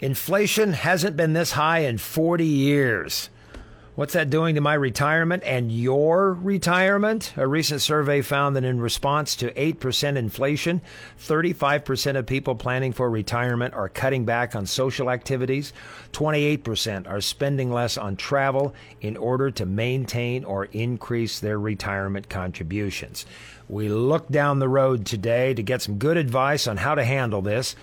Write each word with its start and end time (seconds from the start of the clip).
Inflation 0.00 0.74
hasn't 0.74 1.16
been 1.16 1.32
this 1.32 1.52
high 1.52 1.80
in 1.80 1.98
40 1.98 2.44
years. 2.44 3.30
What's 3.96 4.12
that 4.12 4.28
doing 4.28 4.56
to 4.56 4.60
my 4.60 4.74
retirement 4.74 5.42
and 5.46 5.72
your 5.72 6.34
retirement? 6.34 7.32
A 7.34 7.46
recent 7.46 7.80
survey 7.80 8.20
found 8.20 8.54
that 8.54 8.62
in 8.62 8.78
response 8.78 9.34
to 9.36 9.50
8% 9.52 10.16
inflation, 10.18 10.82
35% 11.18 12.18
of 12.18 12.26
people 12.26 12.56
planning 12.56 12.92
for 12.92 13.08
retirement 13.08 13.72
are 13.72 13.88
cutting 13.88 14.26
back 14.26 14.54
on 14.54 14.66
social 14.66 15.08
activities. 15.08 15.72
28% 16.12 17.08
are 17.08 17.22
spending 17.22 17.72
less 17.72 17.96
on 17.96 18.16
travel 18.16 18.74
in 19.00 19.16
order 19.16 19.50
to 19.52 19.64
maintain 19.64 20.44
or 20.44 20.66
increase 20.66 21.40
their 21.40 21.58
retirement 21.58 22.28
contributions. 22.28 23.24
We 23.66 23.88
look 23.88 24.28
down 24.28 24.58
the 24.58 24.68
road 24.68 25.06
today 25.06 25.54
to 25.54 25.62
get 25.62 25.80
some 25.80 25.96
good 25.96 26.18
advice 26.18 26.66
on 26.68 26.76
how 26.76 26.96
to 26.96 27.04
handle 27.04 27.40
this 27.40 27.74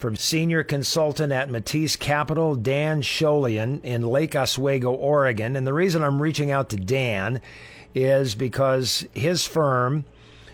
from 0.00 0.16
senior 0.16 0.64
consultant 0.64 1.30
at 1.30 1.50
Matisse 1.50 1.94
Capital, 1.94 2.54
Dan 2.54 3.02
Sholian 3.02 3.84
in 3.84 4.00
Lake 4.00 4.34
Oswego, 4.34 4.92
Oregon. 4.92 5.56
And 5.60 5.66
the 5.66 5.74
reason 5.74 6.02
I'm 6.02 6.22
reaching 6.22 6.50
out 6.50 6.70
to 6.70 6.78
Dan 6.78 7.42
is 7.94 8.34
because 8.34 9.04
his 9.12 9.44
firm 9.44 10.06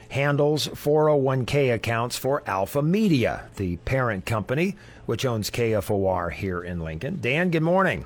handles 0.08 0.66
401k 0.66 1.72
accounts 1.72 2.18
for 2.18 2.42
Alpha 2.44 2.82
Media, 2.82 3.48
the 3.54 3.76
parent 3.76 4.26
company 4.26 4.74
which 5.04 5.24
owns 5.24 5.48
KFOR 5.48 6.32
here 6.32 6.60
in 6.60 6.80
Lincoln. 6.80 7.20
Dan, 7.20 7.52
good 7.52 7.62
morning. 7.62 8.04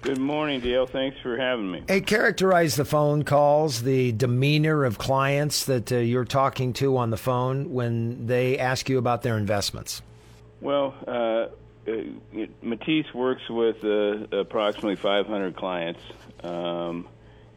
Good 0.00 0.16
morning, 0.16 0.60
Dale. 0.60 0.86
Thanks 0.86 1.18
for 1.20 1.36
having 1.36 1.70
me. 1.70 1.82
Hey, 1.86 2.00
characterize 2.00 2.76
the 2.76 2.86
phone 2.86 3.22
calls, 3.22 3.82
the 3.82 4.12
demeanor 4.12 4.86
of 4.86 4.96
clients 4.96 5.66
that 5.66 5.92
uh, 5.92 5.96
you're 5.96 6.24
talking 6.24 6.72
to 6.72 6.96
on 6.96 7.10
the 7.10 7.18
phone 7.18 7.74
when 7.74 8.26
they 8.28 8.58
ask 8.58 8.88
you 8.88 8.96
about 8.96 9.20
their 9.20 9.36
investments. 9.36 10.00
Well, 10.62 10.94
uh, 11.06 11.48
uh 11.88 12.46
Matisse 12.62 13.12
works 13.14 13.48
with 13.48 13.84
uh, 13.84 14.36
approximately 14.36 14.96
500 14.96 15.56
clients. 15.56 16.00
Um, 16.42 17.08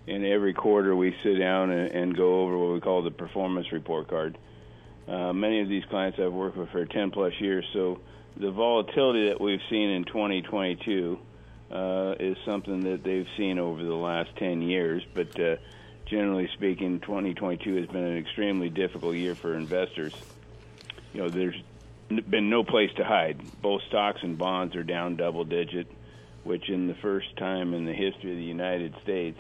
and 0.08 0.26
every 0.26 0.54
quarter 0.54 0.96
we 0.96 1.16
sit 1.24 1.38
down 1.38 1.72
and, 1.72 1.92
and, 1.92 2.18
go 2.18 2.42
over 2.42 2.58
what 2.58 2.74
we 2.74 2.80
call 2.80 3.04
the 3.04 3.12
performance 3.12 3.72
report 3.72 4.08
card. 4.08 4.38
Uh, 5.08 5.34
many 5.34 5.62
of 5.62 5.70
these 5.70 5.84
clients 5.86 6.20
I've 6.20 6.34
worked 6.34 6.58
with 6.58 6.70
for 6.70 6.86
10 6.86 7.12
plus 7.12 7.34
years, 7.40 7.66
so 7.74 8.00
the 8.38 8.52
volatility 8.52 9.30
that 9.30 9.40
we've 9.40 9.62
seen 9.70 9.90
in 9.90 10.06
2022 10.06 11.20
uh, 11.72 12.16
is 12.20 12.38
something 12.46 12.82
that 12.82 13.04
they've 13.04 13.28
seen 13.38 13.59
over 13.59 13.84
the 13.84 13.96
last 13.96 14.36
10 14.38 14.62
years. 14.62 15.04
But 15.14 15.40
uh, 15.40 15.58
generally 16.06 16.50
speaking, 16.54 17.00
2022 17.02 17.76
has 17.76 17.88
been 17.88 18.04
an 18.04 18.18
extremely 18.18 18.70
difficult 18.70 19.16
year 19.16 19.36
for 19.36 19.56
investors. 19.56 20.14
You 21.14 21.22
know, 21.22 21.30
there's 21.30 21.56
been 22.30 22.50
no 22.50 22.64
place 22.64 22.92
to 22.98 23.04
hide. 23.04 23.40
Both 23.62 23.81
stocks 23.88 24.20
and 24.23 24.38
bonds 24.38 24.76
are 24.76 24.84
down 24.84 25.16
double 25.16 25.45
digit, 25.45 25.88
which 26.44 26.70
in 26.70 26.88
the 26.88 26.95
first 26.95 27.36
time 27.38 27.73
in 27.73 27.86
the 27.86 27.94
history 27.94 28.31
of 28.31 28.38
the 28.38 28.44
United 28.44 28.95
States, 29.03 29.40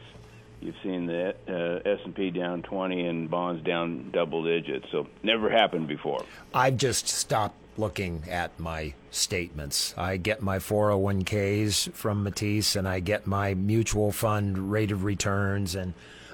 you've 0.61 0.75
seen 0.83 1.07
the 1.07 1.35
uh, 1.47 1.89
S&P 1.89 2.31
down 2.31 2.61
20 2.61 3.05
and 3.05 3.29
bonds 3.29 3.63
down 3.63 4.11
double 4.11 4.43
digits. 4.43 4.85
So 4.91 5.07
never 5.23 5.49
happened 5.49 5.87
before. 5.87 6.23
I've 6.53 6.77
just 6.77 7.07
stopped 7.07 7.55
looking 7.77 8.23
at 8.29 8.59
my 8.59 8.93
statements. 9.09 9.93
I 9.97 10.17
get 10.17 10.41
my 10.41 10.59
401ks 10.59 11.91
from 11.93 12.23
Matisse 12.23 12.75
and 12.75 12.87
I 12.87 12.99
get 12.99 13.25
my 13.25 13.53
mutual 13.53 14.11
fund 14.11 14.71
rate 14.71 14.91
of 14.91 15.03
returns 15.03 15.73
and 15.75 15.93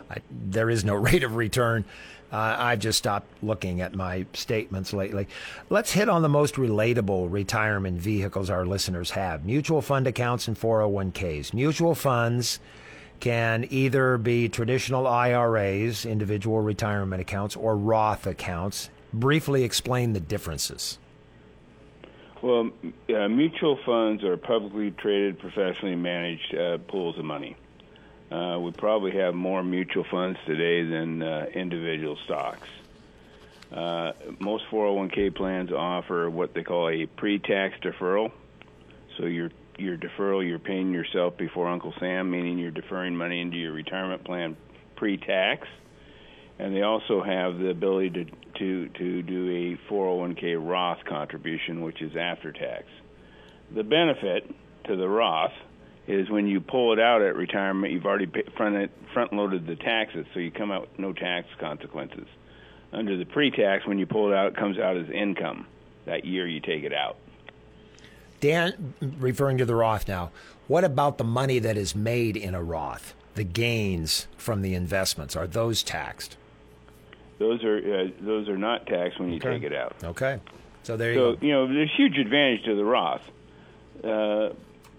I, 0.09 0.17
there 0.31 0.69
is 0.69 0.83
no 0.85 0.95
rate 1.09 1.23
of 1.23 1.35
return. 1.35 1.85
Uh, 2.31 2.55
I've 2.59 2.79
just 2.79 2.97
stopped 2.97 3.27
looking 3.41 3.79
at 3.79 3.95
my 3.95 4.25
statements 4.33 4.91
lately. 4.91 5.27
Let's 5.69 5.93
hit 5.93 6.09
on 6.09 6.21
the 6.21 6.29
most 6.29 6.55
relatable 6.55 7.31
retirement 7.31 7.99
vehicles 7.99 8.49
our 8.49 8.65
listeners 8.65 9.11
have 9.11 9.45
mutual 9.45 9.81
fund 9.81 10.07
accounts 10.07 10.47
and 10.47 10.59
401ks. 10.59 11.53
Mutual 11.53 11.95
funds 11.95 12.59
can 13.19 13.65
either 13.69 14.17
be 14.17 14.49
traditional 14.49 15.07
IRAs, 15.07 16.05
individual 16.05 16.61
retirement 16.61 17.21
accounts, 17.21 17.55
or 17.55 17.75
Roth 17.77 18.27
accounts. 18.27 18.89
Briefly 19.13 19.63
explain 19.63 20.13
the 20.13 20.19
differences. 20.19 20.99
Well, 22.41 22.69
uh, 23.09 23.27
mutual 23.29 23.79
funds 23.85 24.23
are 24.23 24.37
publicly 24.37 24.91
traded, 24.91 25.39
professionally 25.39 25.95
managed 25.95 26.53
uh, 26.55 26.77
pools 26.77 27.17
of 27.17 27.25
money. 27.25 27.55
Uh, 28.31 28.59
we 28.59 28.71
probably 28.71 29.11
have 29.11 29.33
more 29.33 29.63
mutual 29.63 30.03
funds 30.03 30.37
today 30.45 30.83
than 30.83 31.21
uh, 31.21 31.45
individual 31.53 32.17
stocks. 32.25 32.67
Uh, 33.71 34.13
most 34.39 34.65
401k 34.71 35.35
plans 35.35 35.71
offer 35.71 36.29
what 36.29 36.53
they 36.53 36.63
call 36.63 36.89
a 36.89 37.05
pre-tax 37.05 37.75
deferral. 37.81 38.31
So 39.17 39.25
your 39.25 39.51
your 39.77 39.95
deferral, 39.95 40.47
you're 40.47 40.57
paying 40.57 40.91
yourself 40.91 41.37
before 41.37 41.67
Uncle 41.67 41.93
Sam, 41.99 42.31
meaning 42.31 42.57
you're 42.57 42.71
deferring 42.71 43.15
money 43.15 43.41
into 43.41 43.57
your 43.57 43.73
retirement 43.73 44.23
plan 44.23 44.57
pre-tax 44.95 45.67
and 46.59 46.75
they 46.75 46.81
also 46.81 47.21
have 47.23 47.57
the 47.57 47.69
ability 47.69 48.09
to 48.09 48.25
to 48.59 48.89
to 48.89 49.21
do 49.21 49.49
a 49.49 49.91
401k 49.91 50.57
Roth 50.59 51.03
contribution, 51.05 51.81
which 51.81 52.01
is 52.01 52.15
after 52.15 52.51
tax. 52.51 52.85
The 53.73 53.83
benefit 53.83 54.49
to 54.85 54.95
the 54.95 55.07
Roth 55.07 55.53
is 56.07 56.29
when 56.29 56.47
you 56.47 56.61
pull 56.61 56.93
it 56.93 56.99
out 56.99 57.21
at 57.21 57.35
retirement, 57.35 57.93
you've 57.93 58.05
already 58.05 58.31
front 58.55 58.91
front 59.13 59.33
loaded 59.33 59.67
the 59.67 59.75
taxes, 59.75 60.25
so 60.33 60.39
you 60.39 60.51
come 60.51 60.71
out 60.71 60.81
with 60.81 60.99
no 60.99 61.13
tax 61.13 61.47
consequences. 61.59 62.27
Under 62.93 63.17
the 63.17 63.25
pre-tax, 63.25 63.85
when 63.85 63.99
you 63.99 64.05
pull 64.05 64.31
it 64.31 64.35
out, 64.35 64.47
it 64.47 64.55
comes 64.55 64.79
out 64.79 64.95
as 64.95 65.09
income 65.09 65.67
that 66.05 66.23
year 66.23 66.47
you 66.47 66.61
take 66.61 66.83
it 66.83 66.93
out. 66.93 67.17
Dan, 68.39 68.93
referring 69.19 69.57
to 69.57 69.65
the 69.65 69.75
Roth 69.75 70.07
now, 70.07 70.31
what 70.67 70.83
about 70.83 71.17
the 71.17 71.23
money 71.23 71.59
that 71.59 71.75
is 71.75 71.95
made 71.95 72.37
in 72.37 72.55
a 72.55 72.63
Roth? 72.63 73.13
The 73.35 73.43
gains 73.43 74.27
from 74.37 74.61
the 74.61 74.73
investments 74.73 75.35
are 75.35 75.47
those 75.47 75.83
taxed? 75.83 76.37
those 77.39 77.63
are 77.63 77.77
uh, 77.77 78.07
those 78.21 78.49
are 78.49 78.57
not 78.57 78.85
taxed 78.87 79.19
when 79.19 79.29
you 79.29 79.37
okay. 79.37 79.53
take 79.53 79.63
it 79.63 79.73
out. 79.73 79.95
Okay. 80.03 80.39
So 80.83 80.97
there 80.97 81.11
you 81.11 81.19
so, 81.19 81.35
go. 81.35 81.45
you 81.45 81.51
know, 81.51 81.67
there's 81.67 81.91
huge 81.95 82.17
advantage 82.17 82.63
to 82.65 82.75
the 82.75 82.83
Roth. 82.83 83.21
Uh, 84.03 84.49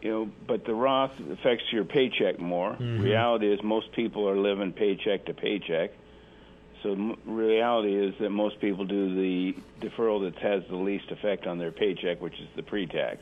you 0.03 0.11
know, 0.11 0.31
but 0.47 0.65
the 0.65 0.75
Roth 0.75 1.13
affects 1.31 1.65
your 1.73 1.85
paycheck 1.85 2.39
more. 2.39 2.73
Mm-hmm. 2.73 3.03
Reality 3.03 3.53
is 3.53 3.63
most 3.63 3.93
people 3.93 4.29
are 4.29 4.37
living 4.37 4.73
paycheck 4.73 5.25
to 5.27 5.35
paycheck. 5.35 5.91
So 6.83 6.93
m- 6.93 7.17
reality 7.25 7.95
is 7.95 8.15
that 8.21 8.31
most 8.31 8.61
people 8.61 8.85
do 8.85 9.15
the 9.15 9.57
deferral 9.81 10.31
that 10.31 10.41
has 10.41 10.63
the 10.69 10.77
least 10.77 11.11
effect 11.11 11.47
on 11.47 11.59
their 11.59 11.73
paycheck, 11.73 12.21
which 12.21 12.39
is 12.39 12.49
the 12.55 12.63
pre-tax. 12.63 13.19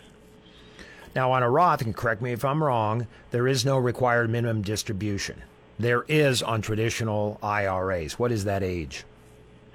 Now, 1.15 1.33
on 1.33 1.43
a 1.43 1.49
Roth, 1.49 1.81
and 1.81 1.97
correct 1.97 2.21
me 2.21 2.33
if 2.33 2.45
I'm 2.45 2.63
wrong, 2.63 3.07
there 3.31 3.49
is 3.49 3.65
no 3.65 3.79
required 3.79 4.29
minimum 4.29 4.61
distribution 4.61 5.43
there 5.79 6.05
is 6.09 6.43
on 6.43 6.63
traditional 6.63 7.39
IRAs. 7.43 8.19
What 8.19 8.33
is 8.33 8.45
that 8.45 8.63
age? 8.63 9.05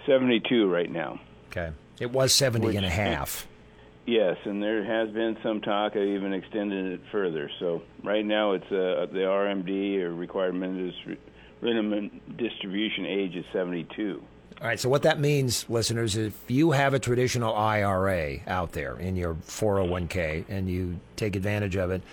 72 0.06 0.68
right 0.68 0.92
now. 0.92 1.20
Okay. 1.52 1.72
It 2.00 2.12
was 2.12 2.34
70 2.34 2.68
Which, 2.68 2.76
and 2.76 2.86
a 2.86 2.90
half. 2.90 3.48
Yes, 4.06 4.38
and 4.46 4.62
there 4.62 4.84
has 4.84 5.14
been 5.14 5.38
some 5.44 5.62
talk 5.62 5.96
of 5.96 6.02
even 6.02 6.34
extending 6.34 6.88
it 6.88 7.02
further. 7.12 7.50
So 7.60 7.84
right 8.04 8.26
now 8.26 8.54
it's 8.54 8.66
uh, 8.66 9.08
the 9.12 9.26
RMD 9.28 10.02
or 10.02 10.14
required 10.14 10.56
minimum 10.56 12.22
distribution 12.36 13.06
age 13.06 13.36
is 13.36 13.46
72. 13.54 14.24
All 14.60 14.68
right, 14.68 14.80
so 14.80 14.90
what 14.90 15.04
that 15.04 15.20
means, 15.20 15.68
listeners, 15.70 16.16
is 16.16 16.28
if 16.28 16.52
you 16.52 16.72
have 16.72 16.94
a 16.94 17.00
traditional 17.00 17.56
IRA 17.56 18.40
out 18.46 18.74
there 18.74 18.96
in 18.98 19.16
your 19.16 19.34
401k 19.34 20.46
and 20.50 20.70
you 20.70 21.00
take 21.16 21.36
advantage 21.36 21.76
of 21.76 21.90
it, 21.90 22.04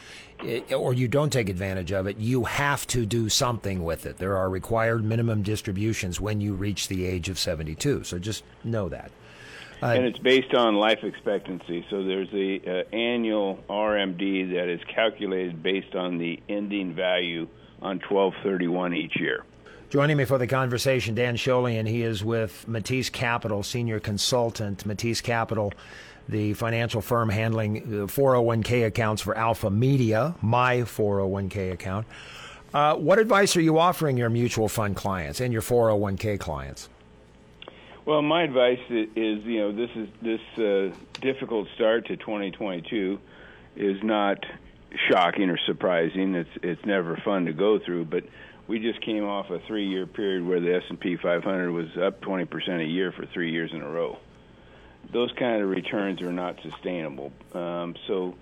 or 0.72 0.94
you 0.94 1.08
don't 1.08 1.30
take 1.30 1.48
advantage 1.48 1.92
of 1.92 2.06
it, 2.06 2.16
you 2.16 2.44
have 2.44 2.86
to 2.86 3.04
do 3.04 3.28
something 3.28 3.84
with 3.84 4.06
it. 4.06 4.16
There 4.16 4.36
are 4.36 4.48
required 4.48 5.04
minimum 5.04 5.42
distributions 5.42 6.20
when 6.20 6.40
you 6.40 6.54
reach 6.54 6.88
the 6.88 7.04
age 7.04 7.28
of 7.28 7.38
72. 7.38 8.04
So 8.04 8.18
just 8.18 8.44
know 8.64 8.88
that. 8.88 9.10
Uh, 9.82 9.86
and 9.86 10.04
it's 10.04 10.18
based 10.18 10.54
on 10.54 10.74
life 10.74 11.04
expectancy. 11.04 11.86
So 11.90 12.04
there's 12.04 12.30
the 12.30 12.60
uh, 12.66 12.96
annual 12.96 13.58
RMD 13.68 14.54
that 14.54 14.68
is 14.68 14.80
calculated 14.92 15.62
based 15.62 15.94
on 15.94 16.18
the 16.18 16.40
ending 16.48 16.94
value 16.94 17.48
on 17.80 18.00
1231 18.00 18.94
each 18.94 19.16
year. 19.20 19.44
Joining 19.90 20.16
me 20.16 20.24
for 20.24 20.36
the 20.36 20.46
conversation, 20.46 21.14
Dan 21.14 21.36
Sholian. 21.36 21.88
He 21.88 22.02
is 22.02 22.22
with 22.22 22.66
Matisse 22.68 23.08
Capital, 23.08 23.62
senior 23.62 24.00
consultant. 24.00 24.84
Matisse 24.84 25.20
Capital 25.20 25.72
the 26.28 26.52
financial 26.54 27.00
firm 27.00 27.30
handling 27.30 27.82
401k 28.06 28.86
accounts 28.86 29.22
for 29.22 29.36
Alpha 29.36 29.70
Media, 29.70 30.34
my 30.42 30.78
401k 30.78 31.72
account. 31.72 32.06
Uh, 32.74 32.94
what 32.96 33.18
advice 33.18 33.56
are 33.56 33.62
you 33.62 33.78
offering 33.78 34.18
your 34.18 34.28
mutual 34.28 34.68
fund 34.68 34.94
clients 34.94 35.40
and 35.40 35.52
your 35.52 35.62
401k 35.62 36.38
clients? 36.38 36.90
Well, 38.08 38.22
my 38.22 38.42
advice 38.42 38.80
is, 38.88 39.44
you 39.44 39.58
know, 39.58 39.72
this 39.72 39.90
is 39.94 40.08
this 40.22 40.40
uh, 40.56 40.96
difficult 41.20 41.68
start 41.74 42.06
to 42.06 42.16
2022 42.16 43.18
is 43.76 44.02
not 44.02 44.46
shocking 45.10 45.50
or 45.50 45.58
surprising. 45.66 46.34
It's 46.34 46.48
it's 46.62 46.82
never 46.86 47.18
fun 47.22 47.44
to 47.44 47.52
go 47.52 47.78
through, 47.78 48.06
but 48.06 48.24
we 48.66 48.78
just 48.78 49.02
came 49.02 49.24
off 49.24 49.50
a 49.50 49.58
three-year 49.66 50.06
period 50.06 50.46
where 50.46 50.58
the 50.58 50.76
S&P 50.76 51.18
500 51.18 51.70
was 51.70 51.98
up 51.98 52.22
20% 52.22 52.80
a 52.80 52.84
year 52.86 53.12
for 53.12 53.26
three 53.26 53.52
years 53.52 53.72
in 53.74 53.82
a 53.82 53.88
row. 53.90 54.16
Those 55.12 55.30
kind 55.38 55.62
of 55.62 55.68
returns 55.68 56.22
are 56.22 56.32
not 56.32 56.56
sustainable. 56.62 57.30
Um, 57.52 57.94
so, 58.06 58.34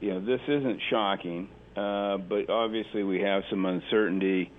you 0.00 0.14
know, 0.14 0.20
this 0.20 0.40
isn't 0.48 0.80
shocking, 0.88 1.50
uh, 1.76 2.16
but 2.16 2.48
obviously 2.48 3.02
we 3.02 3.20
have 3.20 3.42
some 3.50 3.66
uncertainty 3.66 4.50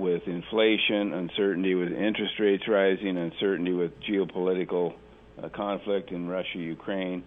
with 0.00 0.26
inflation, 0.26 1.12
uncertainty 1.12 1.74
with 1.74 1.92
interest 1.92 2.34
rates 2.40 2.64
rising, 2.66 3.16
uncertainty 3.16 3.72
with 3.72 3.92
geopolitical 4.00 4.94
uh, 5.42 5.48
conflict 5.50 6.10
in 6.10 6.26
Russia, 6.28 6.58
Ukraine. 6.58 7.22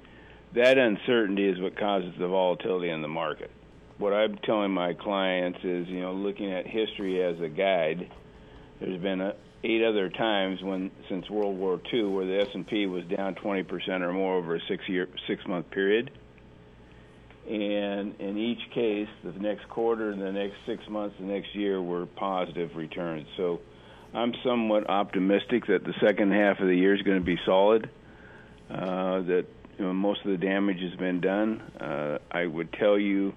That 0.53 0.77
uncertainty 0.77 1.47
is 1.47 1.59
what 1.61 1.77
causes 1.77 2.13
the 2.19 2.27
volatility 2.27 2.89
in 2.89 3.01
the 3.01 3.07
market 3.07 3.51
what 3.97 4.13
I'm 4.13 4.37
telling 4.43 4.71
my 4.71 4.93
clients 4.93 5.59
is, 5.63 5.87
you 5.87 6.01
know, 6.01 6.13
looking 6.13 6.51
at 6.51 6.67
history 6.67 7.23
as 7.23 7.39
a 7.39 7.47
guide. 7.47 8.11
There's 8.79 9.01
been 9.01 9.21
a, 9.21 9.33
eight 9.63 9.83
other 9.83 10.09
times 10.09 10.61
when 10.61 10.91
since 11.07 11.29
World 11.29 11.57
War 11.57 11.79
II 11.93 12.05
where 12.05 12.25
the 12.25 12.41
S&P 12.41 12.85
was 12.85 13.05
down 13.05 13.35
20% 13.35 14.01
or 14.01 14.11
more 14.11 14.35
over 14.35 14.55
a 14.55 14.59
six-year, 14.67 15.07
six-month 15.27 15.69
period. 15.71 16.11
And 17.49 18.15
in 18.19 18.37
each 18.37 18.71
case, 18.73 19.09
the 19.23 19.31
next 19.31 19.67
quarter, 19.69 20.11
and 20.11 20.21
the 20.21 20.31
next 20.31 20.55
six 20.65 20.81
months, 20.89 21.15
the 21.19 21.25
next 21.25 21.53
year 21.53 21.81
were 21.81 22.05
positive 22.05 22.69
returns. 22.75 23.27
So 23.35 23.59
I'm 24.13 24.33
somewhat 24.45 24.89
optimistic 24.89 25.67
that 25.67 25.83
the 25.83 25.93
second 26.01 26.31
half 26.31 26.59
of 26.59 26.67
the 26.67 26.75
year 26.75 26.95
is 26.95 27.01
going 27.01 27.19
to 27.19 27.25
be 27.25 27.37
solid. 27.45 27.89
Uh, 28.69 29.21
that 29.23 29.45
you 29.77 29.85
know, 29.85 29.93
most 29.93 30.21
of 30.23 30.31
the 30.31 30.37
damage 30.37 30.79
has 30.79 30.97
been 30.97 31.19
done. 31.19 31.61
Uh, 31.79 32.17
I 32.31 32.45
would 32.45 32.71
tell 32.73 32.97
you 32.97 33.33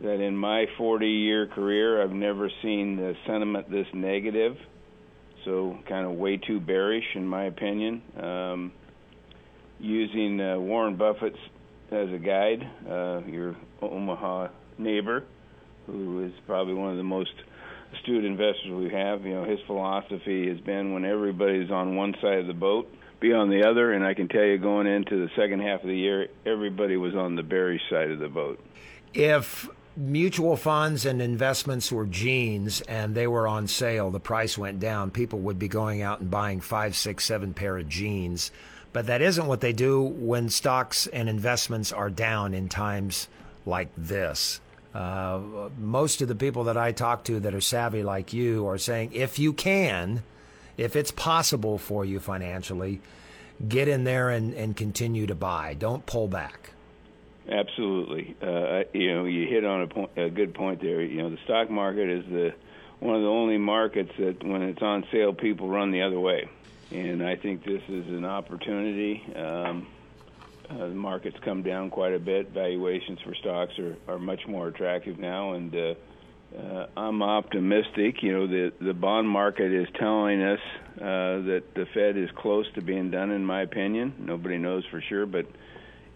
that 0.00 0.20
in 0.20 0.36
my 0.36 0.66
40 0.78 1.06
year 1.06 1.46
career, 1.46 2.02
I've 2.02 2.12
never 2.12 2.50
seen 2.62 2.96
the 2.96 3.14
sentiment 3.26 3.70
this 3.70 3.86
negative. 3.92 4.56
So, 5.44 5.78
kind 5.88 6.06
of 6.06 6.12
way 6.12 6.38
too 6.38 6.60
bearish, 6.60 7.04
in 7.14 7.26
my 7.26 7.44
opinion. 7.44 8.02
Um, 8.18 8.72
using 9.78 10.40
uh, 10.40 10.58
Warren 10.58 10.96
Buffett 10.96 11.34
as 11.94 12.12
a 12.12 12.18
guide, 12.18 12.68
uh, 12.88 13.22
your 13.26 13.56
Omaha 13.80 14.48
neighbor, 14.78 15.24
who 15.86 16.24
is 16.24 16.32
probably 16.46 16.74
one 16.74 16.90
of 16.90 16.96
the 16.96 17.02
most 17.02 17.32
astute 17.94 18.24
investors 18.24 18.70
we 18.70 18.90
have. 18.90 19.24
You 19.24 19.34
know, 19.34 19.44
his 19.44 19.60
philosophy 19.66 20.48
has 20.48 20.60
been 20.60 20.92
when 20.92 21.04
everybody's 21.04 21.70
on 21.70 21.96
one 21.96 22.14
side 22.20 22.38
of 22.38 22.46
the 22.46 22.54
boat, 22.54 22.92
be 23.20 23.32
on 23.32 23.50
the 23.50 23.68
other. 23.68 23.92
And 23.92 24.04
I 24.04 24.14
can 24.14 24.28
tell 24.28 24.44
you, 24.44 24.58
going 24.58 24.86
into 24.86 25.16
the 25.16 25.30
second 25.36 25.60
half 25.60 25.82
of 25.82 25.88
the 25.88 25.96
year, 25.96 26.28
everybody 26.44 26.96
was 26.96 27.14
on 27.14 27.36
the 27.36 27.42
bearish 27.42 27.82
side 27.90 28.10
of 28.10 28.18
the 28.18 28.28
boat. 28.28 28.58
If 29.12 29.68
mutual 29.96 30.56
funds 30.56 31.06
and 31.06 31.22
investments 31.22 31.92
were 31.92 32.06
jeans 32.06 32.80
and 32.82 33.14
they 33.14 33.26
were 33.26 33.46
on 33.46 33.68
sale, 33.68 34.10
the 34.10 34.20
price 34.20 34.58
went 34.58 34.80
down, 34.80 35.10
people 35.10 35.38
would 35.40 35.58
be 35.58 35.68
going 35.68 36.02
out 36.02 36.20
and 36.20 36.30
buying 36.30 36.60
five, 36.60 36.96
six, 36.96 37.24
seven 37.24 37.54
pair 37.54 37.76
of 37.78 37.88
jeans. 37.88 38.50
But 38.94 39.08
that 39.08 39.20
isn't 39.20 39.46
what 39.48 39.60
they 39.60 39.72
do 39.72 40.00
when 40.02 40.48
stocks 40.48 41.08
and 41.08 41.28
investments 41.28 41.92
are 41.92 42.08
down 42.08 42.54
in 42.54 42.68
times 42.68 43.26
like 43.66 43.88
this. 43.96 44.60
Uh, 44.94 45.40
most 45.76 46.22
of 46.22 46.28
the 46.28 46.36
people 46.36 46.64
that 46.64 46.76
I 46.76 46.92
talk 46.92 47.24
to 47.24 47.40
that 47.40 47.52
are 47.54 47.60
savvy 47.60 48.04
like 48.04 48.32
you 48.32 48.68
are 48.68 48.78
saying 48.78 49.10
if 49.12 49.36
you 49.36 49.52
can, 49.52 50.22
if 50.76 50.94
it's 50.94 51.10
possible 51.10 51.76
for 51.76 52.04
you 52.04 52.20
financially, 52.20 53.00
get 53.68 53.88
in 53.88 54.04
there 54.04 54.30
and, 54.30 54.54
and 54.54 54.76
continue 54.76 55.26
to 55.26 55.34
buy. 55.34 55.74
Don't 55.74 56.06
pull 56.06 56.28
back. 56.28 56.70
Absolutely. 57.50 58.36
Uh, 58.40 58.84
you 58.92 59.12
know, 59.12 59.24
you 59.24 59.48
hit 59.48 59.64
on 59.64 59.82
a, 59.82 59.88
point, 59.88 60.10
a 60.16 60.30
good 60.30 60.54
point 60.54 60.80
there. 60.80 61.02
You 61.02 61.20
know, 61.20 61.30
the 61.30 61.38
stock 61.44 61.68
market 61.68 62.08
is 62.08 62.24
the 62.26 62.54
one 63.00 63.16
of 63.16 63.22
the 63.22 63.28
only 63.28 63.58
markets 63.58 64.12
that 64.20 64.44
when 64.44 64.62
it's 64.62 64.80
on 64.80 65.04
sale, 65.10 65.34
people 65.34 65.68
run 65.68 65.90
the 65.90 66.02
other 66.02 66.20
way. 66.20 66.48
And 66.90 67.22
I 67.22 67.36
think 67.36 67.64
this 67.64 67.82
is 67.88 68.06
an 68.08 68.24
opportunity. 68.24 69.22
Um, 69.34 69.86
uh, 70.70 70.78
the 70.78 70.94
market's 70.94 71.36
come 71.44 71.62
down 71.62 71.90
quite 71.90 72.14
a 72.14 72.18
bit. 72.18 72.50
Valuations 72.50 73.18
for 73.22 73.34
stocks 73.34 73.72
are, 73.78 73.96
are 74.08 74.18
much 74.18 74.46
more 74.46 74.68
attractive 74.68 75.18
now, 75.18 75.52
and 75.52 75.74
uh, 75.74 75.94
uh, 76.58 76.86
I'm 76.96 77.22
optimistic. 77.22 78.22
You 78.22 78.32
know, 78.32 78.46
the 78.46 78.72
the 78.80 78.94
bond 78.94 79.28
market 79.28 79.72
is 79.72 79.88
telling 79.98 80.42
us 80.42 80.60
uh, 80.96 81.44
that 81.44 81.62
the 81.74 81.86
Fed 81.92 82.16
is 82.16 82.30
close 82.36 82.66
to 82.74 82.82
being 82.82 83.10
done. 83.10 83.30
In 83.30 83.44
my 83.44 83.62
opinion, 83.62 84.14
nobody 84.20 84.56
knows 84.56 84.84
for 84.90 85.02
sure, 85.02 85.26
but 85.26 85.46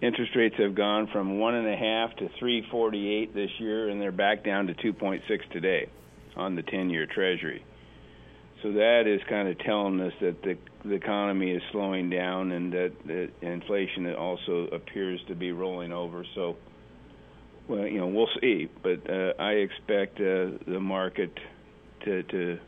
interest 0.00 0.34
rates 0.36 0.56
have 0.58 0.74
gone 0.74 1.08
from 1.08 1.38
one 1.38 1.54
and 1.54 1.66
a 1.66 1.76
half 1.76 2.16
to 2.16 2.28
348 2.38 3.34
this 3.34 3.50
year, 3.58 3.88
and 3.88 4.00
they're 4.00 4.12
back 4.12 4.44
down 4.44 4.68
to 4.68 4.74
2.6 4.74 5.20
today 5.50 5.88
on 6.36 6.54
the 6.54 6.62
10-year 6.62 7.06
Treasury. 7.06 7.64
So 8.62 8.72
that 8.72 9.06
is 9.06 9.20
kind 9.28 9.48
of 9.48 9.58
telling 9.58 10.00
us 10.00 10.12
that 10.20 10.42
the, 10.42 10.58
the 10.84 10.94
economy 10.94 11.52
is 11.52 11.62
slowing 11.70 12.10
down 12.10 12.50
and 12.50 12.72
that, 12.72 12.92
that 13.06 13.30
inflation 13.40 14.12
also 14.14 14.66
appears 14.72 15.20
to 15.28 15.34
be 15.34 15.52
rolling 15.52 15.92
over. 15.92 16.24
So, 16.34 16.56
well, 17.68 17.86
you 17.86 17.98
know, 17.98 18.08
we'll 18.08 18.28
see. 18.40 18.68
But 18.82 19.08
uh, 19.08 19.34
I 19.38 19.52
expect 19.52 20.18
uh, 20.20 20.58
the 20.66 20.80
market 20.80 21.38
to 22.04 22.22
to 22.24 22.58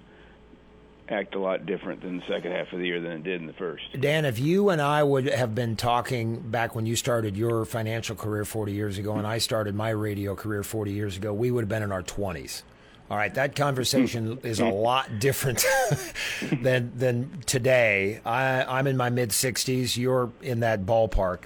act 1.11 1.35
a 1.35 1.39
lot 1.39 1.67
different 1.67 2.03
than 2.03 2.19
the 2.19 2.23
second 2.29 2.53
half 2.53 2.73
of 2.73 2.79
the 2.79 2.87
year 2.87 3.01
than 3.01 3.13
it 3.13 3.25
did 3.25 3.41
in 3.41 3.47
the 3.47 3.53
first. 3.55 3.83
Dan, 3.99 4.25
if 4.25 4.39
you 4.39 4.71
and 4.71 4.81
I 4.81 5.03
would 5.03 5.27
have 5.27 5.55
been 5.55 5.77
talking 5.77 6.39
back 6.39 6.75
when 6.75 6.87
you 6.87 6.95
started 6.97 7.37
your 7.37 7.65
financial 7.65 8.15
career 8.15 8.45
40 8.45 8.73
years 8.73 8.99
ago 8.99 9.17
and 9.17 9.27
I 9.27 9.39
started 9.39 9.75
my 9.75 9.91
radio 9.91 10.35
career 10.35 10.63
40 10.63 10.93
years 10.93 11.17
ago, 11.17 11.35
we 11.35 11.51
would 11.51 11.63
have 11.63 11.69
been 11.69 11.83
in 11.83 11.93
our 11.93 12.03
20s. 12.03 12.63
All 13.11 13.17
right, 13.17 13.35
that 13.35 13.57
conversation 13.57 14.39
is 14.45 14.61
a 14.61 14.69
lot 14.69 15.19
different 15.19 15.67
than 16.63 16.93
than 16.97 17.41
today. 17.45 18.21
I, 18.25 18.63
I'm 18.63 18.87
in 18.87 18.97
my 18.97 19.11
mid 19.11 19.31
60s. 19.31 19.97
You're 19.97 20.31
in 20.43 20.61
that 20.61 20.87
ballpark. 20.87 21.41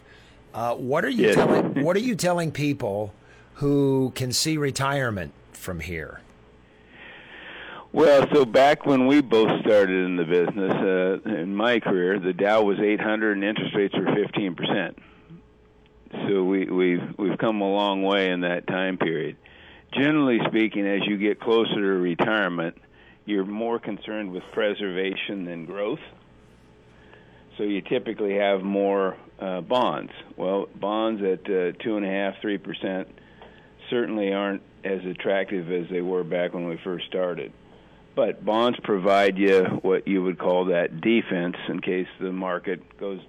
Uh, 0.52 0.74
what 0.74 1.06
are 1.06 1.10
you 1.10 1.28
yeah. 1.28 1.34
telling 1.34 1.82
What 1.82 1.96
are 1.96 2.00
you 2.00 2.16
telling 2.16 2.52
people 2.52 3.14
who 3.54 4.12
can 4.14 4.30
see 4.30 4.58
retirement 4.58 5.32
from 5.52 5.80
here? 5.80 6.20
Well, 7.92 8.26
so 8.34 8.44
back 8.44 8.84
when 8.84 9.06
we 9.06 9.22
both 9.22 9.60
started 9.62 10.04
in 10.04 10.16
the 10.16 10.24
business, 10.24 10.72
uh, 10.72 11.30
in 11.30 11.54
my 11.54 11.80
career, 11.80 12.18
the 12.18 12.34
Dow 12.34 12.62
was 12.62 12.78
800 12.78 13.32
and 13.32 13.44
interest 13.44 13.74
rates 13.74 13.94
were 13.96 14.14
15 14.14 14.54
percent. 14.54 14.98
So 16.28 16.44
we, 16.44 16.66
we've 16.66 17.18
we've 17.18 17.38
come 17.38 17.62
a 17.62 17.72
long 17.72 18.02
way 18.02 18.30
in 18.30 18.42
that 18.42 18.66
time 18.66 18.98
period. 18.98 19.38
Generally 19.94 20.40
speaking, 20.48 20.86
as 20.86 21.06
you 21.06 21.16
get 21.16 21.40
closer 21.40 21.74
to 21.74 21.80
retirement, 21.80 22.76
you're 23.26 23.44
more 23.44 23.78
concerned 23.78 24.32
with 24.32 24.42
preservation 24.52 25.44
than 25.44 25.66
growth. 25.66 26.00
So 27.56 27.62
you 27.62 27.80
typically 27.80 28.34
have 28.34 28.62
more 28.62 29.16
uh, 29.38 29.60
bonds. 29.60 30.12
Well, 30.36 30.66
bonds 30.74 31.22
at 31.22 31.48
uh, 31.48 31.72
two 31.80 31.96
and 31.96 32.04
a 32.04 32.08
half, 32.08 32.40
three 32.40 32.58
percent 32.58 33.08
certainly 33.88 34.32
aren't 34.32 34.62
as 34.82 35.04
attractive 35.04 35.70
as 35.70 35.88
they 35.90 36.00
were 36.00 36.24
back 36.24 36.54
when 36.54 36.66
we 36.66 36.78
first 36.82 37.06
started. 37.06 37.52
But 38.16 38.44
bonds 38.44 38.78
provide 38.82 39.38
you 39.38 39.62
what 39.82 40.08
you 40.08 40.22
would 40.22 40.38
call 40.38 40.66
that 40.66 41.00
defense 41.00 41.56
in 41.68 41.80
case 41.80 42.08
the 42.20 42.32
market 42.32 42.96
goes 42.98 43.20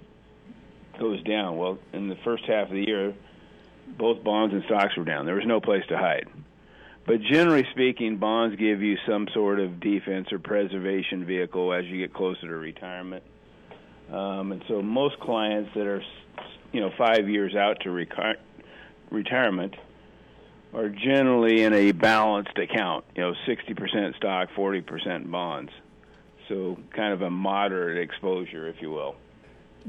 goes 0.98 1.22
down. 1.22 1.56
Well, 1.58 1.78
in 1.92 2.08
the 2.08 2.16
first 2.24 2.44
half 2.46 2.68
of 2.68 2.74
the 2.74 2.84
year, 2.86 3.14
both 3.98 4.24
bonds 4.24 4.54
and 4.54 4.64
stocks 4.64 4.96
were 4.96 5.04
down. 5.04 5.26
There 5.26 5.34
was 5.36 5.46
no 5.46 5.60
place 5.60 5.84
to 5.88 5.96
hide. 5.96 6.28
But 7.06 7.20
generally 7.22 7.64
speaking, 7.70 8.16
bonds 8.16 8.56
give 8.56 8.82
you 8.82 8.96
some 9.08 9.28
sort 9.32 9.60
of 9.60 9.78
defense 9.78 10.32
or 10.32 10.40
preservation 10.40 11.24
vehicle 11.24 11.72
as 11.72 11.84
you 11.84 11.98
get 11.98 12.12
closer 12.12 12.48
to 12.48 12.56
retirement. 12.56 13.22
Um, 14.12 14.52
and 14.52 14.64
so 14.68 14.82
most 14.82 15.18
clients 15.20 15.70
that 15.74 15.86
are, 15.86 16.02
you 16.72 16.80
know, 16.80 16.90
five 16.98 17.28
years 17.28 17.54
out 17.54 17.78
to 17.82 17.90
retirement 19.10 19.74
are 20.74 20.88
generally 20.88 21.62
in 21.62 21.72
a 21.72 21.92
balanced 21.92 22.58
account, 22.58 23.04
you 23.14 23.22
know, 23.22 23.34
60% 23.48 24.16
stock, 24.16 24.48
40% 24.56 25.30
bonds. 25.30 25.70
So 26.48 26.76
kind 26.94 27.12
of 27.12 27.22
a 27.22 27.30
moderate 27.30 27.98
exposure, 27.98 28.68
if 28.68 28.76
you 28.80 28.90
will. 28.90 29.16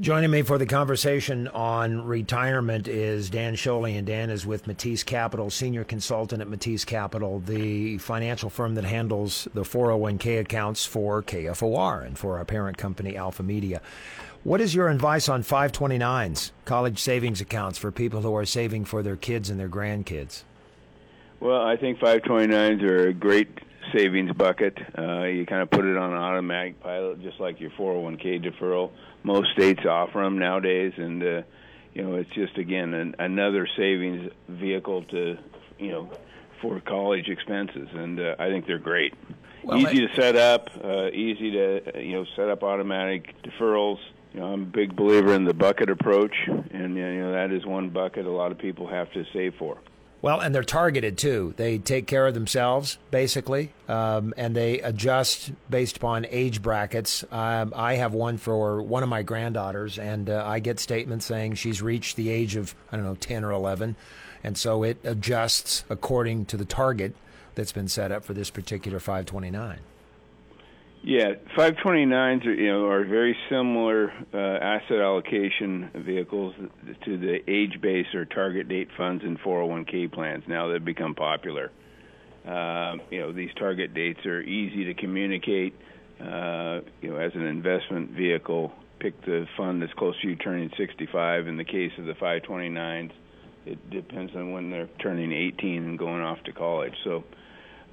Joining 0.00 0.30
me 0.30 0.42
for 0.42 0.58
the 0.58 0.66
conversation 0.66 1.48
on 1.48 2.06
retirement 2.06 2.86
is 2.86 3.30
Dan 3.30 3.56
Scholey, 3.56 3.98
and 3.98 4.06
Dan 4.06 4.30
is 4.30 4.46
with 4.46 4.68
Matisse 4.68 5.02
Capital, 5.02 5.50
senior 5.50 5.82
consultant 5.82 6.40
at 6.40 6.46
Matisse 6.46 6.84
Capital, 6.84 7.40
the 7.40 7.98
financial 7.98 8.48
firm 8.48 8.76
that 8.76 8.84
handles 8.84 9.48
the 9.54 9.62
401k 9.62 10.38
accounts 10.38 10.86
for 10.86 11.20
KFOR 11.24 12.06
and 12.06 12.16
for 12.16 12.38
our 12.38 12.44
parent 12.44 12.78
company, 12.78 13.16
Alpha 13.16 13.42
Media. 13.42 13.80
What 14.44 14.60
is 14.60 14.72
your 14.72 14.88
advice 14.88 15.28
on 15.28 15.42
529s, 15.42 16.52
college 16.64 17.00
savings 17.00 17.40
accounts 17.40 17.76
for 17.76 17.90
people 17.90 18.20
who 18.20 18.36
are 18.36 18.46
saving 18.46 18.84
for 18.84 19.02
their 19.02 19.16
kids 19.16 19.50
and 19.50 19.58
their 19.58 19.68
grandkids? 19.68 20.44
Well, 21.40 21.60
I 21.60 21.76
think 21.76 21.98
529s 21.98 22.82
are 22.84 23.08
a 23.08 23.12
great 23.12 23.48
savings 23.92 24.32
bucket. 24.32 24.78
Uh, 24.96 25.24
you 25.24 25.46
kind 25.46 25.62
of 25.62 25.70
put 25.70 25.84
it 25.84 25.96
on 25.96 26.12
an 26.12 26.18
automatic 26.18 26.80
pilot, 26.80 27.22
just 27.22 27.40
like 27.40 27.60
your 27.60 27.70
401k 27.70 28.44
deferral. 28.44 28.90
Most 29.22 29.52
states 29.52 29.80
offer 29.88 30.22
them 30.22 30.38
nowadays, 30.38 30.92
and 30.96 31.22
uh, 31.22 31.42
you 31.94 32.02
know 32.02 32.14
it's 32.16 32.30
just 32.30 32.56
again 32.58 32.94
an, 32.94 33.16
another 33.18 33.68
savings 33.76 34.30
vehicle 34.48 35.02
to 35.04 35.38
you 35.78 35.90
know 35.90 36.10
for 36.60 36.80
college 36.80 37.28
expenses, 37.28 37.88
and 37.92 38.20
uh, 38.20 38.36
I 38.38 38.48
think 38.48 38.66
they're 38.66 38.78
great. 38.78 39.14
Well, 39.62 39.78
easy 39.78 40.06
to 40.06 40.14
set 40.14 40.36
up, 40.36 40.70
uh, 40.82 41.08
easy 41.08 41.50
to 41.52 42.00
you 42.02 42.12
know 42.12 42.24
set 42.36 42.48
up 42.48 42.62
automatic 42.62 43.34
deferrals. 43.42 43.98
You 44.32 44.40
know, 44.40 44.52
I'm 44.52 44.62
a 44.62 44.66
big 44.66 44.94
believer 44.94 45.34
in 45.34 45.44
the 45.44 45.54
bucket 45.54 45.90
approach, 45.90 46.34
and 46.46 46.96
you 46.96 47.20
know 47.20 47.32
that 47.32 47.52
is 47.52 47.66
one 47.66 47.90
bucket 47.90 48.26
a 48.26 48.30
lot 48.30 48.52
of 48.52 48.58
people 48.58 48.86
have 48.88 49.12
to 49.12 49.24
save 49.32 49.54
for. 49.58 49.78
Well, 50.20 50.40
and 50.40 50.52
they're 50.52 50.64
targeted 50.64 51.16
too. 51.16 51.54
They 51.56 51.78
take 51.78 52.08
care 52.08 52.26
of 52.26 52.34
themselves, 52.34 52.98
basically, 53.12 53.72
um, 53.86 54.34
and 54.36 54.54
they 54.54 54.80
adjust 54.80 55.52
based 55.70 55.98
upon 55.98 56.26
age 56.28 56.60
brackets. 56.60 57.24
Um, 57.30 57.72
I 57.76 57.94
have 57.94 58.14
one 58.14 58.36
for 58.36 58.82
one 58.82 59.04
of 59.04 59.08
my 59.08 59.22
granddaughters, 59.22 59.96
and 59.96 60.28
uh, 60.28 60.42
I 60.44 60.58
get 60.58 60.80
statements 60.80 61.24
saying 61.24 61.54
she's 61.54 61.80
reached 61.80 62.16
the 62.16 62.30
age 62.30 62.56
of, 62.56 62.74
I 62.90 62.96
don't 62.96 63.06
know, 63.06 63.14
10 63.14 63.44
or 63.44 63.52
11. 63.52 63.94
And 64.42 64.58
so 64.58 64.82
it 64.82 64.98
adjusts 65.04 65.84
according 65.88 66.46
to 66.46 66.56
the 66.56 66.64
target 66.64 67.14
that's 67.54 67.72
been 67.72 67.88
set 67.88 68.10
up 68.10 68.24
for 68.24 68.34
this 68.34 68.50
particular 68.50 68.98
529. 68.98 69.78
Yeah, 71.02 71.34
529s 71.56 72.44
are, 72.44 72.52
you 72.52 72.72
know 72.72 72.86
are 72.86 73.04
very 73.04 73.36
similar 73.48 74.12
uh, 74.34 74.36
asset 74.36 74.98
allocation 74.98 75.90
vehicles 75.94 76.54
to 77.04 77.18
the 77.18 77.38
age-based 77.48 78.14
or 78.14 78.24
target 78.24 78.68
date 78.68 78.88
funds 78.96 79.22
and 79.24 79.38
401k 79.40 80.12
plans. 80.12 80.44
Now 80.48 80.68
they've 80.68 80.84
become 80.84 81.14
popular. 81.14 81.70
Uh, 82.46 82.96
you 83.10 83.20
know 83.20 83.32
these 83.32 83.50
target 83.58 83.94
dates 83.94 84.26
are 84.26 84.40
easy 84.40 84.84
to 84.86 84.94
communicate. 84.94 85.74
Uh, 86.20 86.80
you 87.00 87.10
know 87.10 87.16
as 87.16 87.32
an 87.34 87.46
investment 87.46 88.10
vehicle, 88.10 88.72
pick 88.98 89.24
the 89.24 89.46
fund 89.56 89.80
that's 89.80 89.92
close 89.94 90.20
to 90.22 90.28
you 90.28 90.36
turning 90.36 90.70
65. 90.76 91.46
In 91.46 91.56
the 91.56 91.64
case 91.64 91.92
of 91.98 92.06
the 92.06 92.14
529s, 92.14 93.12
it 93.66 93.90
depends 93.90 94.34
on 94.34 94.50
when 94.50 94.70
they're 94.70 94.88
turning 95.00 95.32
18 95.32 95.84
and 95.84 95.98
going 95.98 96.22
off 96.22 96.42
to 96.44 96.52
college. 96.52 96.94
So, 97.04 97.24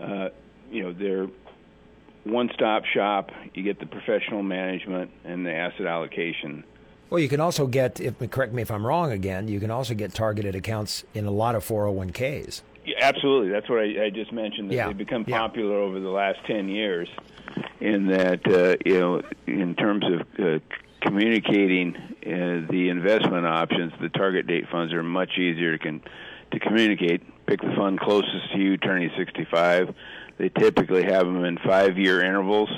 uh, 0.01 0.29
you 0.71 0.81
know 0.81 0.91
they're 0.91 1.27
one-stop 2.25 2.83
shop. 2.85 3.31
You 3.53 3.63
get 3.63 3.79
the 3.79 3.85
professional 3.85 4.43
management 4.43 5.11
and 5.23 5.45
the 5.45 5.53
asset 5.53 5.85
allocation. 5.85 6.63
Well, 7.09 7.19
you 7.19 7.29
can 7.29 7.39
also 7.39 7.67
get, 7.67 7.99
if 8.01 8.17
correct 8.31 8.53
me 8.53 8.61
if 8.61 8.71
I'm 8.71 8.85
wrong 8.85 9.11
again, 9.11 9.47
you 9.47 9.59
can 9.59 9.71
also 9.71 9.93
get 9.93 10.13
targeted 10.13 10.55
accounts 10.55 11.03
in 11.13 11.25
a 11.25 11.31
lot 11.31 11.55
of 11.55 11.65
401ks. 11.65 12.61
Yeah, 12.85 12.95
absolutely. 13.01 13.49
That's 13.49 13.69
what 13.69 13.79
I, 13.79 14.05
I 14.05 14.09
just 14.09 14.31
mentioned. 14.31 14.69
That 14.71 14.75
yeah. 14.75 14.87
they've 14.87 14.97
become 14.97 15.25
popular 15.25 15.79
yeah. 15.79 15.85
over 15.85 15.99
the 15.99 16.09
last 16.09 16.39
10 16.45 16.67
years 16.69 17.07
in 17.79 18.07
that, 18.07 18.45
uh, 18.47 18.75
you 18.85 18.99
know, 18.99 19.21
in 19.47 19.75
terms 19.75 20.03
of 20.05 20.21
uh, 20.39 20.59
communicating 21.01 21.95
uh, 21.95 22.65
the 22.69 22.89
investment 22.89 23.45
options, 23.45 23.93
the 24.01 24.09
target 24.09 24.47
date 24.47 24.65
funds 24.71 24.93
are 24.93 25.03
much 25.03 25.37
easier 25.37 25.77
to, 25.77 25.83
con- 25.83 26.01
to 26.51 26.59
communicate. 26.59 27.21
Pick 27.45 27.61
the 27.61 27.73
fund 27.75 27.99
closest 27.99 28.51
to 28.53 28.59
you, 28.59 28.77
turning 28.77 29.11
65 29.15 29.93
they 30.37 30.49
typically 30.49 31.03
have 31.03 31.25
them 31.25 31.45
in 31.45 31.57
five 31.57 31.97
year 31.97 32.23
intervals, 32.23 32.69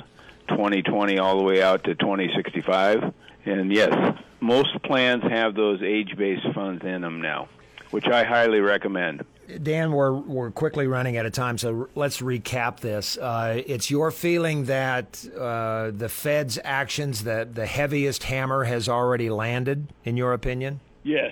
2020 0.50 1.18
all 1.20 1.38
the 1.38 1.44
way 1.44 1.62
out 1.62 1.84
to 1.86 1.96
2065. 1.96 3.14
And 3.46 3.72
yes, 3.74 4.18
most 4.40 4.82
plans 4.84 5.24
have 5.24 5.56
those 5.56 5.82
age 5.82 6.16
based 6.18 6.46
funds 6.54 6.84
in 6.84 7.02
them 7.02 7.22
now, 7.22 7.48
which 7.92 8.06
I 8.06 8.24
highly 8.24 8.60
recommend. 8.60 9.26
Dan, 9.64 9.94
we're, 9.94 10.12
we're 10.12 10.52
quickly 10.52 10.88
running 10.88 11.16
out 11.16 11.26
of 11.26 11.32
time, 11.32 11.58
so 11.58 11.88
let's 11.96 12.22
recap 12.22 12.82
this. 12.82 13.18
Uh, 13.18 13.62
it's 13.66 13.90
your 13.90 14.12
feeling 14.12 14.66
that 14.66 15.26
uh, 15.40 15.92
the 15.92 16.10
Fed's 16.10 16.60
actions, 16.66 17.24
that 17.24 17.56
the 17.56 17.66
heaviest 17.66 18.24
hammer 18.24 18.66
has 18.66 18.90
already 18.90 19.30
landed, 19.30 19.88
in 20.04 20.18
your 20.18 20.34
opinion? 20.34 20.82
Yes. 21.04 21.32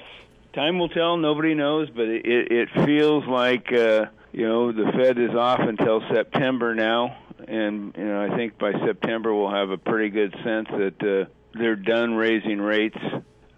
Time 0.54 0.80
will 0.80 0.88
tell. 0.88 1.18
Nobody 1.18 1.54
knows, 1.54 1.90
but 1.90 2.08
it, 2.08 2.26
it 2.26 2.70
feels 2.86 3.26
like 3.26 3.74
uh, 3.74 4.06
you 4.36 4.46
know, 4.46 4.74
the 4.74 4.92
Fed 4.92 5.18
is 5.18 5.34
off 5.34 5.62
until 5.62 6.02
September 6.14 6.76
now, 6.76 7.18
and 7.48 7.96
you 7.98 8.04
know, 8.04 8.22
I 8.22 8.36
think 8.36 8.58
by 8.58 8.74
September 8.86 9.34
we'll 9.34 9.50
have 9.50 9.70
a 9.70 9.78
pretty 9.78 10.10
good 10.10 10.34
sense 10.44 10.68
that 10.72 11.02
uh, 11.02 11.30
they're 11.54 11.78
done 11.78 12.16
raising 12.16 12.60
rates 12.60 12.98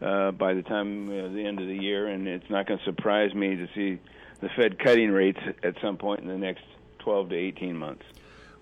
uh, 0.04 0.30
by 0.32 0.54
the 0.54 0.62
time 0.62 1.10
uh, 1.10 1.30
the 1.30 1.44
end 1.44 1.60
of 1.60 1.68
the 1.68 1.76
year, 1.76 2.06
and 2.06 2.28
it's 2.28 2.48
not 2.52 2.68
going 2.68 2.78
to 2.78 2.86
surprise 2.86 3.34
me 3.34 3.56
to 3.56 3.68
see 3.74 4.00
the 4.40 4.50
Fed 4.50 4.78
cutting 4.78 5.10
rates 5.10 5.40
at 5.64 5.74
some 5.82 5.98
point 5.98 6.20
in 6.20 6.28
the 6.28 6.38
next 6.38 6.64
12 7.00 7.30
to 7.30 7.36
18 7.36 7.76
months. 7.76 8.06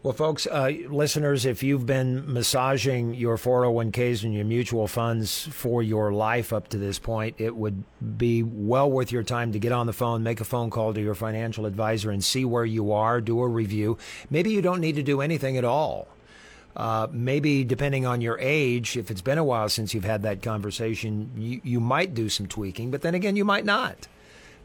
Well, 0.05 0.13
folks, 0.13 0.45
uh, 0.45 0.69
listeners, 0.88 1.47
if 1.47 1.63
you've 1.63 1.88
been 1.88 2.31
massaging 2.31 3.15
your 3.15 3.38
401ks 3.38 4.24
and 4.24 4.35
your 4.35 4.45
mutual 4.45 4.88
funds 4.88 5.47
for 5.47 5.81
your 5.81 6.13
life 6.13 6.53
up 6.53 6.67
to 6.67 6.77
this 6.77 7.00
point, 7.00 7.38
it 7.39 7.55
would 7.55 7.83
be 8.15 8.43
well 8.43 8.91
worth 8.91 9.12
your 9.12 9.24
time 9.24 9.51
to 9.53 9.57
get 9.57 9.71
on 9.71 9.88
the 9.88 9.93
phone, 9.93 10.21
make 10.21 10.39
a 10.39 10.43
phone 10.43 10.69
call 10.69 10.93
to 10.93 11.01
your 11.01 11.15
financial 11.15 11.65
advisor, 11.65 12.12
and 12.12 12.24
see 12.24 12.45
where 12.45 12.65
you 12.65 12.91
are, 12.91 13.19
do 13.19 13.41
a 13.41 13.47
review. 13.47 13.97
Maybe 14.29 14.51
you 14.51 14.62
don't 14.62 14.79
need 14.79 14.93
to 14.97 15.01
do 15.01 15.21
anything 15.21 15.57
at 15.57 15.65
all. 15.65 16.07
Uh, 16.75 17.07
maybe 17.12 17.63
depending 17.63 18.05
on 18.05 18.21
your 18.21 18.38
age, 18.39 18.97
if 18.97 19.09
it's 19.09 19.21
been 19.21 19.39
a 19.39 19.43
while 19.43 19.69
since 19.69 19.95
you've 19.95 20.03
had 20.03 20.21
that 20.21 20.43
conversation, 20.43 21.31
you, 21.35 21.62
you 21.63 21.79
might 21.79 22.13
do 22.13 22.29
some 22.29 22.45
tweaking, 22.45 22.91
but 22.91 23.01
then 23.01 23.15
again, 23.15 23.35
you 23.35 23.43
might 23.43 23.65
not. 23.65 24.07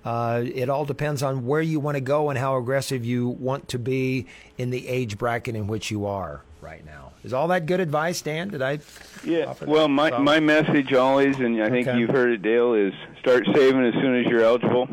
Uh, 0.05 0.43
it 0.45 0.71
all 0.71 0.85
depends 0.85 1.23
on 1.23 1.47
where 1.47 1.61
you 1.61 1.79
want 1.79 1.97
to 1.97 2.01
go 2.01 2.31
and 2.31 2.39
how 2.39 2.57
aggressive 2.57 3.05
you 3.05 3.29
want 3.29 3.69
to 3.69 3.79
be 3.79 4.27
in 4.57 4.71
the 4.71 4.89
age 4.89 5.19
bracket 5.19 5.55
in 5.55 5.67
which 5.67 5.91
you 5.91 6.07
are 6.07 6.43
right 6.63 6.85
now. 6.87 7.13
Is 7.23 7.35
all 7.35 7.49
that 7.49 7.67
good 7.67 7.81
advice, 7.81 8.23
Dan? 8.23 8.49
Did 8.49 8.63
I? 8.63 8.79
Yeah. 9.25 9.53
Well, 9.67 9.89
my 9.89 10.19
my 10.19 10.41
message 10.41 10.95
always, 10.95 11.39
and 11.39 11.63
I 11.63 11.69
think 11.69 11.87
okay. 11.87 11.99
you've 11.99 12.11
heard 12.11 12.31
it, 12.31 12.43
Dale, 12.43 12.73
is 12.75 12.95
start 13.19 13.45
saving 13.55 13.85
as 13.85 13.95
soon 13.95 14.17
as 14.21 14.27
you're 14.27 14.43
eligible. 14.43 14.89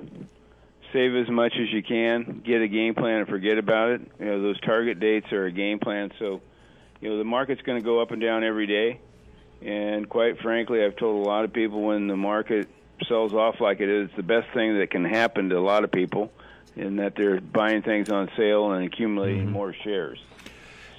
Save 0.92 1.16
as 1.16 1.30
much 1.30 1.54
as 1.54 1.72
you 1.72 1.84
can. 1.84 2.42
Get 2.46 2.62
a 2.62 2.68
game 2.68 2.96
plan 2.96 3.20
and 3.20 3.28
forget 3.28 3.58
about 3.58 3.92
it. 3.92 4.02
You 4.20 4.26
know, 4.26 4.42
those 4.42 4.60
target 4.62 5.00
dates 5.00 5.32
are 5.32 5.46
a 5.46 5.52
game 5.52 5.80
plan. 5.80 6.12
So, 6.20 6.42
you 7.02 7.10
know, 7.10 7.18
the 7.18 7.26
market's 7.26 7.62
going 7.62 7.80
to 7.80 7.84
go 7.84 8.02
up 8.02 8.12
and 8.12 8.22
down 8.22 8.44
every 8.44 8.68
day. 8.68 9.00
And 9.62 10.08
quite 10.08 10.40
frankly, 10.40 10.84
I've 10.84 10.96
told 10.96 11.26
a 11.26 11.30
lot 11.30 11.44
of 11.44 11.52
people 11.52 11.82
when 11.82 12.08
the 12.08 12.16
market 12.16 12.70
sells 13.08 13.34
off 13.34 13.62
like 13.62 13.80
it 13.80 13.90
is, 13.90 14.10
the 14.16 14.24
best 14.24 14.48
thing 14.54 14.80
that 14.80 14.90
can 14.90 15.06
happen 15.06 15.50
to 15.50 15.58
a 15.58 15.60
lot 15.60 15.84
of 15.84 15.92
people, 15.92 16.32
in 16.76 16.98
that 16.98 17.16
they're 17.16 17.42
buying 17.42 17.82
things 17.82 18.10
on 18.10 18.30
sale 18.38 18.72
and 18.72 18.86
accumulating 18.86 19.44
mm-hmm. 19.44 19.52
more 19.52 19.74
shares. 19.74 20.20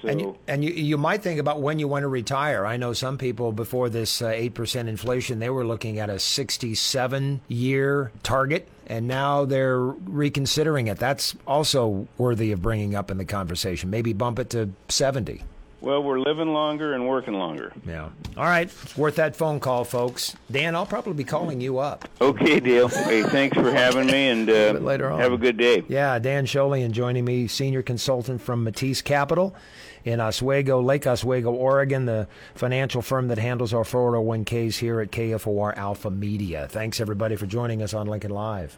So, 0.01 0.07
and 0.07 0.21
you, 0.21 0.37
and 0.47 0.63
you, 0.63 0.71
you 0.71 0.97
might 0.97 1.21
think 1.21 1.41
about 1.41 1.61
when 1.61 1.77
you 1.77 1.89
want 1.89 2.03
to 2.03 2.07
retire. 2.07 2.65
I 2.65 2.77
know 2.77 2.93
some 2.93 3.17
people 3.17 3.51
before 3.51 3.89
this 3.89 4.21
uh, 4.21 4.27
eight 4.27 4.53
percent 4.53 4.87
inflation, 4.87 5.39
they 5.39 5.49
were 5.49 5.65
looking 5.65 5.99
at 5.99 6.09
a 6.09 6.19
sixty-seven 6.19 7.41
year 7.49 8.13
target, 8.23 8.69
and 8.87 9.09
now 9.09 9.43
they're 9.43 9.77
reconsidering 9.77 10.87
it. 10.87 10.99
That's 10.99 11.35
also 11.45 12.07
worthy 12.17 12.53
of 12.53 12.61
bringing 12.61 12.95
up 12.95 13.11
in 13.11 13.17
the 13.17 13.25
conversation. 13.25 13.89
Maybe 13.89 14.13
bump 14.13 14.39
it 14.39 14.49
to 14.51 14.69
seventy. 14.87 15.43
Well, 15.81 16.03
we're 16.03 16.19
living 16.19 16.53
longer 16.53 16.93
and 16.93 17.07
working 17.07 17.35
longer. 17.35 17.71
Yeah. 17.87 18.09
All 18.35 18.43
right. 18.43 18.67
It's 18.67 18.97
worth 18.97 19.15
that 19.15 19.35
phone 19.35 19.59
call, 19.59 19.85
folks. 19.85 20.35
Dan, 20.51 20.75
I'll 20.75 20.85
probably 20.85 21.13
be 21.13 21.23
calling 21.23 21.61
you 21.61 21.79
up. 21.79 22.07
Okay, 22.19 22.59
deal. 22.59 22.89
Hey, 22.89 23.23
thanks 23.23 23.55
for 23.55 23.71
having 23.71 24.07
me, 24.07 24.27
and 24.27 24.49
uh, 24.49 24.71
later 24.79 25.09
on. 25.09 25.19
have 25.21 25.31
a 25.31 25.37
good 25.37 25.57
day. 25.57 25.83
Yeah, 25.87 26.19
Dan 26.19 26.45
Scholian 26.45 26.91
joining 26.91 27.23
me, 27.23 27.47
senior 27.47 27.81
consultant 27.81 28.41
from 28.41 28.63
Matisse 28.63 29.01
Capital 29.01 29.55
in 30.03 30.19
Oswego, 30.19 30.81
Lake 30.81 31.07
Oswego, 31.07 31.51
Oregon, 31.51 32.05
the 32.05 32.27
financial 32.55 33.01
firm 33.01 33.27
that 33.29 33.37
handles 33.37 33.73
our 33.73 33.83
401ks 33.83 34.77
here 34.79 34.99
at 34.99 35.11
KFOR 35.11 35.75
Alpha 35.77 36.09
Media. 36.09 36.67
Thanks, 36.69 36.99
everybody, 36.99 37.35
for 37.35 37.45
joining 37.45 37.81
us 37.81 37.93
on 37.93 38.07
Lincoln 38.07 38.31
Live. 38.31 38.77